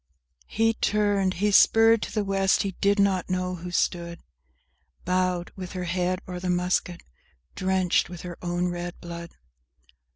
[0.01, 4.19] VIII He turned; he spurred to the West; he did not know who stood
[5.05, 7.03] Bowed, with her head o'er the musket,
[7.53, 9.29] drenched with her own red blood!